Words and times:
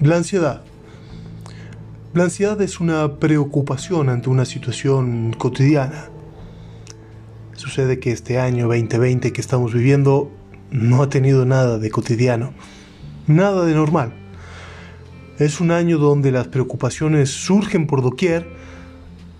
La 0.00 0.16
ansiedad. 0.16 0.62
La 2.14 2.24
ansiedad 2.24 2.60
es 2.60 2.80
una 2.80 3.20
preocupación 3.20 4.08
ante 4.08 4.28
una 4.28 4.44
situación 4.44 5.32
cotidiana. 5.38 6.06
Sucede 7.54 8.00
que 8.00 8.10
este 8.10 8.40
año 8.40 8.66
2020 8.66 9.32
que 9.32 9.40
estamos 9.40 9.72
viviendo 9.72 10.32
no 10.72 11.00
ha 11.00 11.08
tenido 11.08 11.46
nada 11.46 11.78
de 11.78 11.90
cotidiano, 11.90 12.52
nada 13.28 13.64
de 13.64 13.72
normal. 13.74 14.12
Es 15.38 15.60
un 15.60 15.70
año 15.70 15.98
donde 15.98 16.32
las 16.32 16.48
preocupaciones 16.48 17.30
surgen 17.30 17.86
por 17.86 18.02
doquier 18.02 18.48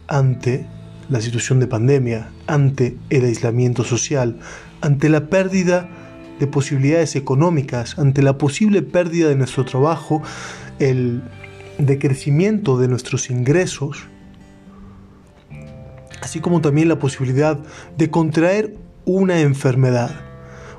ante 0.07 0.69
la 1.09 1.21
situación 1.21 1.59
de 1.59 1.67
pandemia, 1.67 2.31
ante 2.47 2.97
el 3.11 3.25
aislamiento 3.25 3.83
social, 3.83 4.39
ante 4.81 5.09
la 5.09 5.27
pérdida 5.27 6.04
de 6.39 6.47
posibilidades 6.47 7.17
económicas, 7.17 7.99
ante 7.99 8.23
la 8.23 8.39
posible 8.39 8.83
pérdida 8.83 9.29
de 9.29 9.37
nuestro 9.37 9.65
trabajo, 9.65 10.23
el 10.79 11.23
decrecimiento 11.79 12.79
de 12.79 12.89
nuestros 12.89 13.31
ingresos, 13.31 14.09
así 16.21 16.41
como 16.41 16.61
también 16.61 16.89
la 16.89 16.99
posibilidad 16.99 17.59
de 17.97 18.11
contraer 18.11 18.77
una 19.05 19.41
enfermedad, 19.41 20.11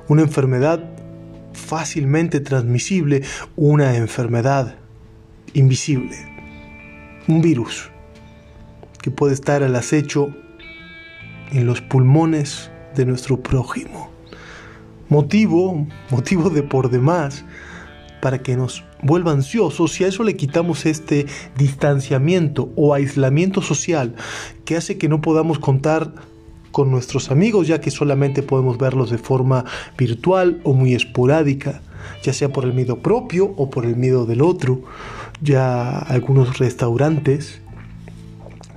una 0.08 0.22
enfermedad 0.22 0.90
fácilmente 1.52 2.40
transmisible, 2.40 3.22
una 3.56 3.96
enfermedad 3.96 4.76
invisible, 5.54 6.16
un 7.28 7.40
virus 7.40 7.90
que 9.00 9.10
puede 9.10 9.34
estar 9.34 9.62
al 9.62 9.74
acecho 9.76 10.34
en 11.52 11.66
los 11.66 11.80
pulmones 11.80 12.70
de 12.94 13.06
nuestro 13.06 13.40
prójimo. 13.40 14.15
Motivo, 15.08 15.86
motivo 16.10 16.50
de 16.50 16.62
por 16.62 16.90
demás 16.90 17.44
para 18.20 18.42
que 18.42 18.56
nos 18.56 18.82
vuelva 19.02 19.32
ansiosos 19.32 19.92
si 19.92 20.04
a 20.04 20.08
eso 20.08 20.24
le 20.24 20.36
quitamos 20.36 20.86
este 20.86 21.26
distanciamiento 21.56 22.70
o 22.74 22.94
aislamiento 22.94 23.62
social 23.62 24.14
que 24.64 24.76
hace 24.76 24.98
que 24.98 25.08
no 25.08 25.20
podamos 25.20 25.58
contar 25.58 26.12
con 26.72 26.90
nuestros 26.90 27.30
amigos 27.30 27.68
ya 27.68 27.80
que 27.80 27.90
solamente 27.90 28.42
podemos 28.42 28.78
verlos 28.78 29.10
de 29.10 29.18
forma 29.18 29.64
virtual 29.96 30.60
o 30.62 30.74
muy 30.74 30.94
esporádica, 30.94 31.80
ya 32.22 32.32
sea 32.32 32.52
por 32.52 32.64
el 32.64 32.74
miedo 32.74 32.98
propio 32.98 33.54
o 33.56 33.70
por 33.70 33.86
el 33.86 33.96
miedo 33.96 34.26
del 34.26 34.42
otro. 34.42 34.82
Ya 35.40 35.98
algunos 35.98 36.58
restaurantes 36.58 37.62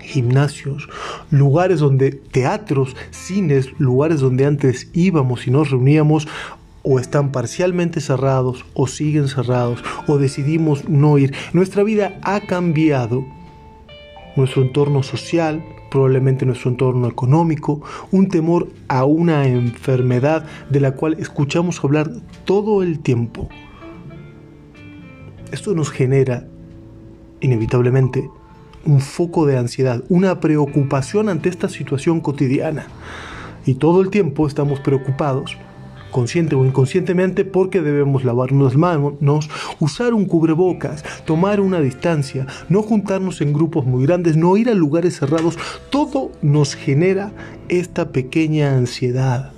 gimnasios, 0.10 0.90
lugares 1.30 1.80
donde 1.80 2.12
teatros, 2.12 2.96
cines, 3.12 3.70
lugares 3.80 4.20
donde 4.20 4.46
antes 4.46 4.90
íbamos 4.94 5.48
y 5.48 5.52
nos 5.52 5.70
reuníamos 5.72 6.28
o 6.84 7.00
están 7.00 7.32
parcialmente 7.32 8.02
cerrados 8.02 8.66
o 8.74 8.88
siguen 8.88 9.28
cerrados 9.28 9.84
o 10.08 10.18
decidimos 10.18 10.88
no 10.90 11.18
ir. 11.18 11.34
Nuestra 11.54 11.84
vida 11.84 12.20
ha 12.24 12.42
cambiado. 12.42 13.26
Nuestro 14.36 14.62
entorno 14.62 15.04
social, 15.04 15.64
probablemente 15.92 16.46
nuestro 16.46 16.72
entorno 16.72 17.08
económico, 17.08 17.82
un 18.12 18.30
temor 18.30 18.70
a 18.88 19.06
una 19.06 19.48
enfermedad 19.48 20.46
de 20.70 20.80
la 20.80 20.92
cual 20.92 21.18
escuchamos 21.20 21.84
hablar 21.84 22.10
todo 22.46 22.84
el 22.84 23.00
tiempo. 23.00 23.50
Esto 25.52 25.74
nos 25.74 25.90
genera, 25.90 26.48
inevitablemente, 27.42 28.30
un 28.85 29.02
foco 29.02 29.45
de 29.45 29.58
ansiedad, 29.58 30.03
una 30.09 30.39
preocupación 30.39 31.30
ante 31.30 31.49
esta 31.49 31.69
situación 31.69 32.22
cotidiana. 32.22 32.88
Y 33.66 33.75
todo 33.75 34.02
el 34.02 34.09
tiempo 34.09 34.47
estamos 34.47 34.80
preocupados, 34.80 35.58
consciente 36.11 36.55
o 36.55 36.66
inconscientemente, 36.66 37.45
porque 37.45 37.81
debemos 37.81 38.23
lavarnos 38.23 38.73
las 38.73 38.77
manos, 38.77 39.50
usar 39.80 40.13
un 40.13 40.25
cubrebocas, 40.25 41.03
tomar 41.25 41.59
una 41.61 41.80
distancia, 41.81 42.47
no 42.68 42.81
juntarnos 42.81 43.41
en 43.41 43.53
grupos 43.53 43.85
muy 43.85 44.06
grandes, 44.06 44.38
no 44.38 44.57
ir 44.57 44.69
a 44.69 44.73
lugares 44.73 45.18
cerrados. 45.18 45.57
Todo 45.89 46.31
nos 46.41 46.75
genera 46.75 47.31
esta 47.68 48.09
pequeña 48.09 48.75
ansiedad 48.75 49.51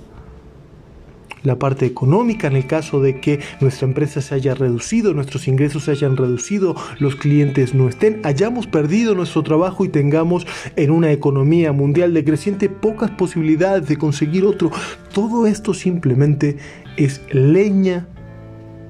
la 1.42 1.58
parte 1.58 1.86
económica 1.86 2.46
en 2.46 2.56
el 2.56 2.66
caso 2.66 3.00
de 3.00 3.20
que 3.20 3.40
nuestra 3.60 3.86
empresa 3.86 4.20
se 4.20 4.34
haya 4.34 4.54
reducido, 4.54 5.14
nuestros 5.14 5.48
ingresos 5.48 5.84
se 5.84 5.92
hayan 5.92 6.16
reducido, 6.16 6.76
los 6.98 7.16
clientes 7.16 7.74
no 7.74 7.88
estén, 7.88 8.20
hayamos 8.24 8.66
perdido 8.66 9.14
nuestro 9.14 9.42
trabajo 9.42 9.84
y 9.84 9.88
tengamos 9.88 10.46
en 10.76 10.90
una 10.90 11.12
economía 11.12 11.72
mundial 11.72 12.14
decreciente 12.14 12.68
pocas 12.68 13.10
posibilidades 13.10 13.88
de 13.88 13.96
conseguir 13.96 14.44
otro. 14.44 14.70
Todo 15.12 15.46
esto 15.46 15.74
simplemente 15.74 16.56
es 16.96 17.20
leña 17.32 18.06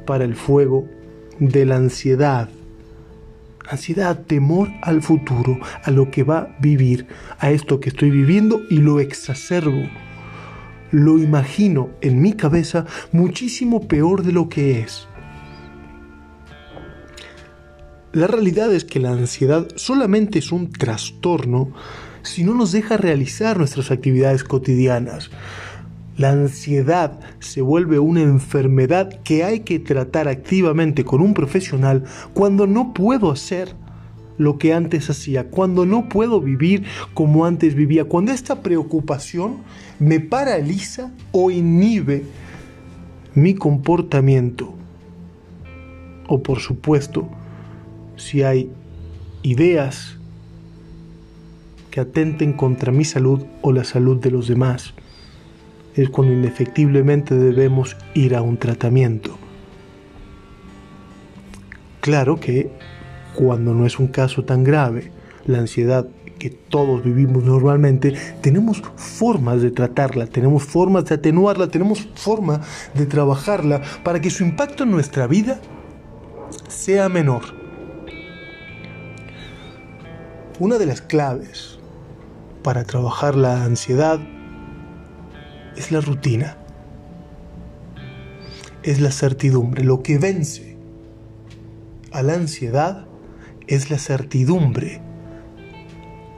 para 0.07 0.25
el 0.25 0.35
fuego 0.35 0.87
de 1.39 1.65
la 1.65 1.77
ansiedad. 1.77 2.49
Ansiedad, 3.69 4.21
temor 4.27 4.69
al 4.83 5.03
futuro, 5.03 5.59
a 5.85 5.91
lo 5.91 6.11
que 6.11 6.25
va 6.25 6.39
a 6.39 6.57
vivir, 6.61 7.07
a 7.39 7.53
esto 7.53 7.81
que 7.81 7.91
estoy 7.91 8.11
viviendo 8.11 8.61
y 8.69 8.79
lo 8.79 9.01
exacerbo 9.01 9.89
lo 10.93 11.19
imagino 11.19 11.91
en 12.01 12.23
mi 12.23 12.35
cabeza 12.35 12.87
muchísimo 13.11 13.89
peor 13.89 14.23
de 14.23 14.33
lo 14.33 14.49
que 14.49 14.81
es. 14.81 15.09
La 18.13 18.27
realidad 18.27 18.73
es 18.73 18.85
que 18.85 19.01
la 19.01 19.11
ansiedad 19.11 19.67
solamente 19.75 20.39
es 20.39 20.53
un 20.53 20.71
trastorno 20.71 21.73
si 22.23 22.45
no 22.45 22.55
nos 22.55 22.71
deja 22.71 22.99
realizar 22.99 23.57
nuestras 23.57 23.91
actividades 23.91 24.45
cotidianas. 24.45 25.31
La 26.19 26.31
ansiedad 26.31 27.19
se 27.41 27.63
vuelve 27.63 27.99
una 27.99 28.21
enfermedad 28.21 29.23
que 29.23 29.45
hay 29.45 29.61
que 29.61 29.79
tratar 29.79 30.29
activamente 30.29 31.05
con 31.07 31.23
un 31.23 31.33
profesional 31.33 32.05
cuando 32.35 32.67
no 32.67 32.93
puedo 32.93 33.31
hacer 33.31 33.75
lo 34.39 34.59
que 34.59 34.73
antes 34.73 35.11
hacía, 35.11 35.49
cuando 35.49 35.87
no 35.87 36.09
puedo 36.09 36.41
vivir 36.41 36.85
como 37.15 37.45
antes 37.45 37.75
vivía, 37.75 38.05
cuando 38.05 38.33
esta 38.33 38.63
preocupación 38.63 39.59
me 39.99 40.21
paraliza 40.21 41.13
o 41.33 41.51
inhibe 41.51 42.25
mi 43.35 43.55
comportamiento. 43.55 44.75
O 46.29 46.43
por 46.43 46.61
supuesto, 46.61 47.29
si 48.17 48.43
hay 48.43 48.71
ideas 49.43 50.17
que 51.91 52.01
atenten 52.01 52.55
contra 52.55 52.91
mi 52.91 53.05
salud 53.05 53.45
o 53.61 53.73
la 53.73 53.85
salud 53.85 54.19
de 54.19 54.31
los 54.31 54.49
demás, 54.49 54.95
es 55.95 56.09
cuando 56.09 56.33
indefectiblemente 56.33 57.35
debemos 57.35 57.97
ir 58.15 58.35
a 58.35 58.43
un 58.43 58.57
tratamiento. 58.57 59.37
Claro 62.01 62.41
que 62.41 62.71
cuando 63.35 63.75
no 63.75 63.87
es 63.87 63.99
un 63.99 64.09
caso 64.09 64.45
tan 64.45 64.65
grave, 64.65 65.11
la 65.47 65.59
ansiedad 65.59 66.07
que 66.39 66.51
todos 66.51 67.05
vivimos 67.05 67.45
normalmente, 67.45 68.15
tenemos 68.41 68.83
formas 68.97 69.63
de 69.63 69.71
tratarla, 69.71 70.27
tenemos 70.27 70.65
formas 70.65 71.05
de 71.05 71.15
atenuarla, 71.15 71.69
tenemos 71.69 72.09
forma 72.17 72.61
de 72.95 73.07
trabajarla 73.07 73.81
para 74.03 74.21
que 74.21 74.29
su 74.29 74.43
impacto 74.43 74.83
en 74.83 74.91
nuestra 74.91 75.29
vida 75.29 75.61
sea 76.69 77.09
menor. 77.09 77.43
Una 80.59 80.79
de 80.79 80.87
las 80.87 81.01
claves 81.01 81.79
para 82.63 82.85
trabajar 82.85 83.37
la 83.37 83.65
ansiedad 83.65 84.19
es 85.77 85.93
la 85.93 86.01
rutina, 86.01 86.57
es 88.83 89.01
la 89.01 89.13
certidumbre. 89.13 89.85
Lo 89.85 90.03
que 90.03 90.19
vence 90.19 90.77
a 92.11 92.23
la 92.23 92.35
ansiedad 92.35 93.07
es 93.67 93.91
la 93.91 93.99
certidumbre. 93.99 95.01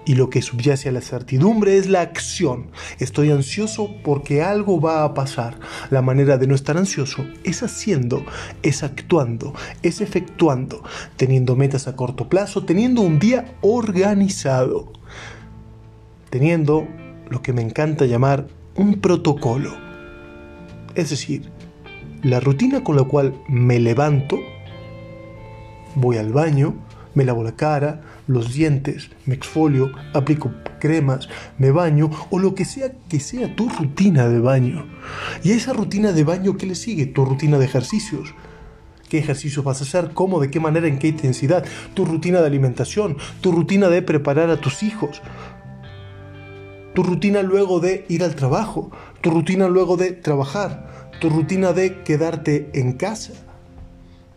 Y 0.06 0.16
lo 0.16 0.28
que 0.28 0.42
subyace 0.42 0.90
a 0.90 0.92
la 0.92 1.00
certidumbre 1.00 1.78
es 1.78 1.88
la 1.88 2.02
acción. 2.02 2.70
Estoy 2.98 3.30
ansioso 3.30 3.90
porque 4.04 4.42
algo 4.42 4.78
va 4.78 5.02
a 5.02 5.14
pasar. 5.14 5.58
La 5.90 6.02
manera 6.02 6.36
de 6.36 6.46
no 6.46 6.54
estar 6.54 6.76
ansioso 6.76 7.24
es 7.42 7.62
haciendo, 7.62 8.24
es 8.62 8.82
actuando, 8.82 9.54
es 9.82 10.02
efectuando, 10.02 10.82
teniendo 11.16 11.56
metas 11.56 11.88
a 11.88 11.96
corto 11.96 12.28
plazo, 12.28 12.64
teniendo 12.64 13.00
un 13.00 13.18
día 13.18 13.54
organizado, 13.62 14.92
teniendo 16.28 16.86
lo 17.30 17.40
que 17.40 17.54
me 17.54 17.62
encanta 17.62 18.04
llamar 18.04 18.46
un 18.74 19.00
protocolo. 19.00 19.74
Es 20.94 21.10
decir, 21.10 21.50
la 22.22 22.40
rutina 22.40 22.84
con 22.84 22.96
la 22.96 23.04
cual 23.04 23.34
me 23.48 23.78
levanto, 23.80 24.38
voy 25.94 26.18
al 26.18 26.32
baño, 26.32 26.74
me 27.14 27.24
lavo 27.24 27.44
la 27.44 27.52
cara, 27.56 28.02
los 28.26 28.52
dientes, 28.52 29.10
me 29.26 29.34
exfolio, 29.34 29.92
aplico 30.12 30.52
cremas, 30.80 31.28
me 31.58 31.70
baño 31.70 32.10
o 32.30 32.38
lo 32.38 32.54
que 32.54 32.64
sea 32.64 32.92
que 33.08 33.20
sea 33.20 33.54
tu 33.56 33.68
rutina 33.68 34.28
de 34.28 34.40
baño. 34.40 34.86
Y 35.42 35.52
a 35.52 35.56
esa 35.56 35.72
rutina 35.72 36.12
de 36.12 36.24
baño, 36.24 36.56
¿qué 36.56 36.66
le 36.66 36.74
sigue? 36.74 37.06
Tu 37.06 37.24
rutina 37.24 37.58
de 37.58 37.64
ejercicios. 37.64 38.34
¿Qué 39.08 39.18
ejercicios 39.18 39.64
vas 39.64 39.80
a 39.80 39.84
hacer? 39.84 40.10
¿Cómo? 40.12 40.40
¿De 40.40 40.50
qué 40.50 40.60
manera? 40.60 40.88
¿En 40.88 40.98
qué 40.98 41.08
intensidad? 41.08 41.64
Tu 41.94 42.04
rutina 42.04 42.40
de 42.40 42.46
alimentación, 42.46 43.16
tu 43.40 43.52
rutina 43.52 43.88
de 43.88 44.02
preparar 44.02 44.50
a 44.50 44.60
tus 44.60 44.82
hijos, 44.82 45.22
tu 46.94 47.02
rutina 47.02 47.42
luego 47.42 47.80
de 47.80 48.06
ir 48.08 48.24
al 48.24 48.34
trabajo, 48.34 48.90
tu 49.20 49.30
rutina 49.30 49.68
luego 49.68 49.96
de 49.96 50.12
trabajar, 50.12 51.10
tu 51.20 51.28
rutina 51.28 51.72
de 51.72 52.02
quedarte 52.02 52.70
en 52.74 52.92
casa 52.92 53.34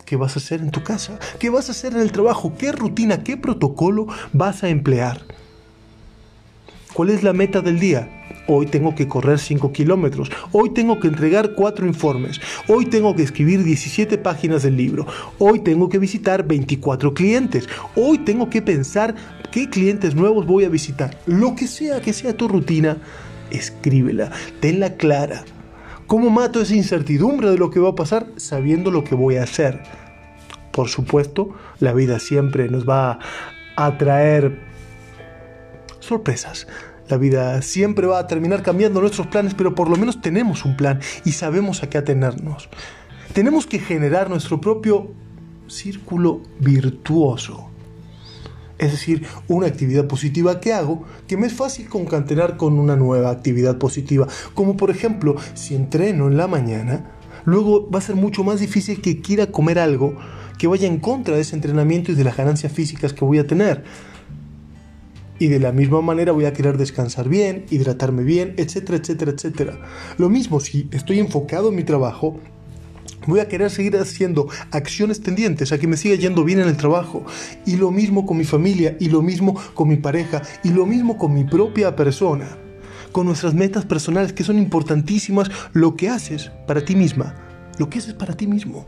¿Qué 0.07 0.15
vas 0.15 0.37
a 0.37 0.39
hacer 0.39 0.61
en 0.61 0.71
tu 0.71 0.83
casa? 0.83 1.19
¿Qué 1.37 1.49
vas 1.49 1.67
a 1.67 1.73
hacer 1.73 1.91
en 1.91 1.99
el 1.99 2.13
trabajo? 2.13 2.53
¿Qué 2.57 2.71
rutina, 2.71 3.25
qué 3.25 3.35
protocolo 3.35 4.07
vas 4.31 4.63
a 4.63 4.69
emplear? 4.69 5.19
¿Cuál 6.93 7.09
es 7.09 7.23
la 7.23 7.33
meta 7.33 7.59
del 7.59 7.77
día? 7.77 8.23
Hoy 8.47 8.67
tengo 8.67 8.95
que 8.95 9.09
correr 9.09 9.37
5 9.37 9.73
kilómetros. 9.73 10.31
Hoy 10.53 10.69
tengo 10.69 11.01
que 11.01 11.09
entregar 11.09 11.55
4 11.55 11.85
informes. 11.85 12.39
Hoy 12.69 12.85
tengo 12.85 13.17
que 13.17 13.23
escribir 13.23 13.65
17 13.65 14.17
páginas 14.19 14.63
del 14.63 14.77
libro. 14.77 15.05
Hoy 15.39 15.59
tengo 15.59 15.89
que 15.89 15.99
visitar 15.99 16.47
24 16.47 17.13
clientes. 17.13 17.67
Hoy 17.97 18.19
tengo 18.19 18.49
que 18.49 18.61
pensar 18.61 19.13
qué 19.51 19.69
clientes 19.69 20.15
nuevos 20.15 20.45
voy 20.45 20.63
a 20.63 20.69
visitar. 20.69 21.19
Lo 21.25 21.53
que 21.53 21.67
sea 21.67 21.99
que 21.99 22.13
sea 22.13 22.31
tu 22.31 22.47
rutina, 22.47 22.95
escríbela, 23.51 24.31
tenla 24.61 24.95
clara. 24.95 25.43
¿Cómo 26.07 26.29
mato 26.29 26.61
esa 26.61 26.73
incertidumbre 26.73 27.51
de 27.51 27.57
lo 27.57 27.69
que 27.69 27.81
va 27.81 27.89
a 27.89 27.95
pasar 27.95 28.27
sabiendo 28.37 28.91
lo 28.91 29.03
que 29.03 29.13
voy 29.13 29.35
a 29.35 29.43
hacer? 29.43 29.83
Por 30.71 30.87
supuesto, 30.87 31.49
la 31.79 31.91
vida 31.91 32.19
siempre 32.19 32.69
nos 32.69 32.87
va 32.87 33.19
a 33.75 33.97
traer 33.97 34.57
sorpresas. 35.99 36.65
La 37.09 37.17
vida 37.17 37.61
siempre 37.61 38.07
va 38.07 38.19
a 38.19 38.27
terminar 38.27 38.63
cambiando 38.63 39.01
nuestros 39.01 39.27
planes, 39.27 39.53
pero 39.53 39.75
por 39.75 39.89
lo 39.89 39.97
menos 39.97 40.21
tenemos 40.21 40.63
un 40.63 40.77
plan 40.77 41.01
y 41.25 41.33
sabemos 41.33 41.83
a 41.83 41.89
qué 41.89 41.97
atenernos. 41.97 42.69
Tenemos 43.33 43.67
que 43.67 43.79
generar 43.79 44.29
nuestro 44.29 44.61
propio 44.61 45.11
círculo 45.67 46.41
virtuoso. 46.59 47.69
Es 48.77 48.91
decir, 48.91 49.25
una 49.47 49.67
actividad 49.67 50.07
positiva 50.07 50.59
que 50.59 50.73
hago 50.73 51.03
que 51.27 51.37
me 51.37 51.47
es 51.47 51.53
fácil 51.53 51.89
concatenar 51.89 52.57
con 52.57 52.77
una 52.77 52.95
nueva 52.95 53.31
actividad 53.31 53.77
positiva. 53.77 54.27
Como 54.53 54.77
por 54.77 54.91
ejemplo, 54.91 55.35
si 55.55 55.75
entreno 55.75 56.27
en 56.27 56.37
la 56.37 56.47
mañana, 56.47 57.11
luego 57.45 57.89
va 57.89 57.99
a 57.99 58.03
ser 58.03 58.15
mucho 58.15 58.43
más 58.43 58.59
difícil 58.59 59.01
que 59.01 59.21
quiera 59.21 59.47
comer 59.47 59.79
algo 59.79 60.15
que 60.57 60.67
vaya 60.67 60.87
en 60.87 60.99
contra 60.99 61.35
de 61.35 61.41
ese 61.41 61.55
entrenamiento 61.55 62.11
y 62.11 62.15
de 62.15 62.23
las 62.23 62.37
ganancias 62.37 62.71
físicas 62.71 63.13
que 63.13 63.25
voy 63.25 63.39
a 63.39 63.47
tener. 63.47 63.83
Y 65.39 65.47
de 65.47 65.59
la 65.59 65.71
misma 65.71 66.01
manera 66.01 66.31
voy 66.31 66.45
a 66.45 66.53
querer 66.53 66.77
descansar 66.77 67.29
bien, 67.29 67.65
hidratarme 67.69 68.23
bien, 68.23 68.55
etcétera, 68.57 68.97
etcétera, 68.97 69.31
etcétera. 69.31 69.79
Lo 70.17 70.29
mismo 70.29 70.59
si 70.59 70.87
estoy 70.91 71.19
enfocado 71.19 71.69
en 71.69 71.75
mi 71.75 71.83
trabajo, 71.83 72.39
voy 73.25 73.39
a 73.39 73.47
querer 73.47 73.69
seguir 73.69 73.97
haciendo 73.97 74.47
acciones 74.71 75.21
tendientes 75.21 75.71
a 75.71 75.77
que 75.77 75.87
me 75.87 75.97
siga 75.97 76.15
yendo 76.15 76.43
bien 76.43 76.59
en 76.59 76.67
el 76.67 76.77
trabajo. 76.77 77.25
Y 77.65 77.75
lo 77.75 77.91
mismo 77.91 78.25
con 78.25 78.37
mi 78.37 78.45
familia, 78.45 78.95
y 78.99 79.09
lo 79.09 79.21
mismo 79.21 79.59
con 79.73 79.87
mi 79.87 79.97
pareja, 79.97 80.41
y 80.63 80.69
lo 80.69 80.85
mismo 80.85 81.17
con 81.17 81.33
mi 81.33 81.43
propia 81.43 81.95
persona. 81.95 82.47
Con 83.11 83.25
nuestras 83.25 83.53
metas 83.53 83.85
personales 83.85 84.33
que 84.33 84.43
son 84.43 84.57
importantísimas, 84.57 85.49
lo 85.73 85.95
que 85.95 86.09
haces 86.09 86.51
para 86.67 86.83
ti 86.83 86.95
misma, 86.95 87.35
lo 87.77 87.89
que 87.89 87.99
haces 87.99 88.13
para 88.13 88.35
ti 88.35 88.47
mismo 88.47 88.85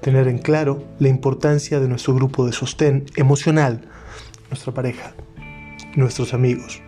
tener 0.00 0.28
en 0.28 0.38
claro 0.38 0.84
la 0.98 1.08
importancia 1.08 1.80
de 1.80 1.88
nuestro 1.88 2.14
grupo 2.14 2.46
de 2.46 2.52
sostén 2.52 3.04
emocional, 3.16 3.82
nuestra 4.48 4.72
pareja, 4.72 5.12
nuestros 5.96 6.34
amigos, 6.34 6.80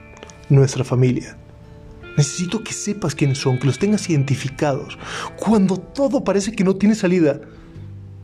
nuestra 0.49 0.85
familia. 0.85 1.37
Necesito 2.21 2.63
que 2.63 2.75
sepas 2.75 3.15
quiénes 3.15 3.39
son, 3.39 3.59
que 3.59 3.65
los 3.65 3.79
tengas 3.79 4.11
identificados. 4.11 4.99
Cuando 5.39 5.79
todo 5.79 6.23
parece 6.23 6.53
que 6.53 6.65
no 6.65 6.77
tiene 6.77 6.95
salida, 6.95 7.41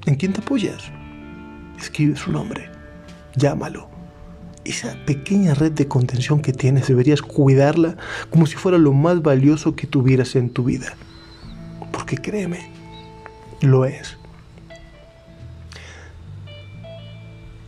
¿en 0.04 0.16
quién 0.16 0.34
te 0.34 0.42
apoyas? 0.42 0.92
Escribe 1.80 2.14
su 2.14 2.30
nombre, 2.30 2.68
llámalo. 3.36 3.88
Esa 4.66 4.94
pequeña 5.06 5.54
red 5.54 5.72
de 5.72 5.88
contención 5.88 6.42
que 6.42 6.52
tienes 6.52 6.88
deberías 6.88 7.22
cuidarla 7.22 7.96
como 8.28 8.44
si 8.44 8.56
fuera 8.56 8.76
lo 8.76 8.92
más 8.92 9.22
valioso 9.22 9.74
que 9.74 9.86
tuvieras 9.86 10.36
en 10.36 10.50
tu 10.50 10.64
vida. 10.64 10.92
Porque 11.90 12.18
créeme, 12.18 12.70
lo 13.62 13.86
es. 13.86 14.18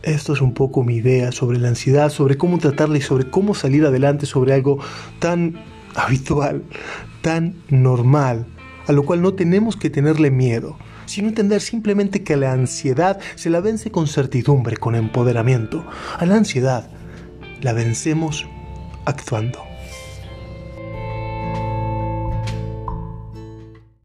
Esto 0.03 0.33
es 0.33 0.41
un 0.41 0.53
poco 0.53 0.83
mi 0.83 0.97
idea 0.97 1.31
sobre 1.31 1.57
la 1.57 1.69
ansiedad, 1.69 2.11
sobre 2.11 2.37
cómo 2.37 2.59
tratarla 2.59 2.99
y 2.99 3.01
sobre 3.01 3.31
cómo 3.31 3.55
salir 3.55 3.83
adelante 3.83 4.27
sobre 4.27 4.53
algo 4.53 4.77
tan 5.17 5.78
habitual, 5.95 6.63
tan 7.21 7.55
normal, 7.69 8.45
a 8.87 8.91
lo 8.91 9.03
cual 9.03 9.21
no 9.21 9.33
tenemos 9.33 9.75
que 9.75 9.89
tenerle 9.89 10.31
miedo, 10.31 10.77
sino 11.05 11.27
entender 11.27 11.61
simplemente 11.61 12.23
que 12.23 12.37
la 12.37 12.51
ansiedad 12.51 13.19
se 13.35 13.49
la 13.49 13.61
vence 13.61 13.91
con 13.91 14.07
certidumbre, 14.07 14.77
con 14.77 14.95
empoderamiento. 14.95 15.85
A 16.17 16.25
la 16.25 16.35
ansiedad 16.35 16.89
la 17.61 17.73
vencemos 17.73 18.47
actuando. 19.05 19.68